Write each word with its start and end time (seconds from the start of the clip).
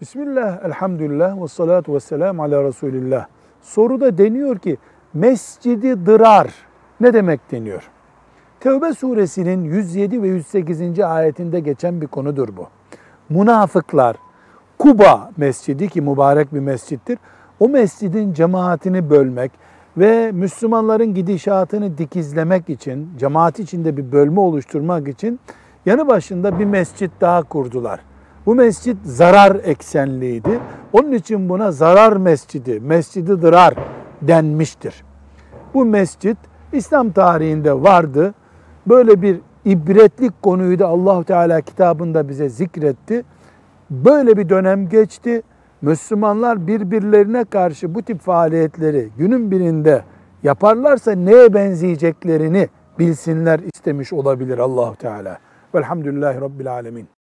Bismillah, 0.00 0.64
elhamdülillah 0.64 1.42
ve 1.42 1.48
salatu 1.48 1.94
ve 1.94 2.00
selamu 2.00 2.42
ala 2.42 2.64
Resulillah. 2.64 3.26
Soruda 3.62 4.18
deniyor 4.18 4.58
ki 4.58 4.76
mescidi 5.14 6.06
dırar 6.06 6.54
ne 7.00 7.12
demek 7.12 7.50
deniyor? 7.50 7.90
Tevbe 8.60 8.92
suresinin 8.92 9.64
107 9.64 10.22
ve 10.22 10.28
108. 10.28 11.00
ayetinde 11.00 11.60
geçen 11.60 12.00
bir 12.00 12.06
konudur 12.06 12.48
bu. 12.56 12.66
Münafıklar 13.28 14.16
Kuba 14.78 15.30
mescidi 15.36 15.88
ki 15.88 16.00
mübarek 16.00 16.54
bir 16.54 16.60
mescittir. 16.60 17.18
O 17.60 17.68
mescidin 17.68 18.32
cemaatini 18.32 19.10
bölmek 19.10 19.52
ve 19.96 20.32
Müslümanların 20.32 21.14
gidişatını 21.14 21.98
dikizlemek 21.98 22.70
için, 22.70 23.08
cemaat 23.18 23.58
içinde 23.58 23.96
bir 23.96 24.12
bölme 24.12 24.40
oluşturmak 24.40 25.08
için 25.08 25.40
yanı 25.86 26.08
başında 26.08 26.58
bir 26.58 26.64
mescit 26.64 27.10
daha 27.20 27.42
kurdular. 27.42 28.00
Bu 28.46 28.54
mescit 28.54 28.96
zarar 29.04 29.56
eksenliydi. 29.64 30.60
Onun 30.92 31.12
için 31.12 31.48
buna 31.48 31.72
zarar 31.72 32.16
mescidi, 32.16 32.80
mescidi 32.80 33.42
dırar 33.42 33.74
denmiştir. 34.22 35.04
Bu 35.74 35.84
mescit 35.84 36.38
İslam 36.72 37.12
tarihinde 37.12 37.82
vardı. 37.82 38.34
Böyle 38.86 39.22
bir 39.22 39.40
ibretlik 39.64 40.42
konuyu 40.42 40.78
da 40.78 40.86
Allahu 40.86 41.24
Teala 41.24 41.60
kitabında 41.60 42.28
bize 42.28 42.48
zikretti. 42.48 43.24
Böyle 43.90 44.36
bir 44.36 44.48
dönem 44.48 44.88
geçti. 44.88 45.42
Müslümanlar 45.82 46.66
birbirlerine 46.66 47.44
karşı 47.44 47.94
bu 47.94 48.02
tip 48.02 48.20
faaliyetleri 48.20 49.08
günün 49.18 49.50
birinde 49.50 50.04
yaparlarsa 50.42 51.12
neye 51.12 51.54
benzeyeceklerini 51.54 52.68
bilsinler 52.98 53.60
istemiş 53.74 54.12
olabilir 54.12 54.58
Allahu 54.58 54.96
Teala. 54.96 55.38
Velhamdülillahi 55.74 56.40
Rabbil 56.40 56.72
Alemin. 56.72 57.15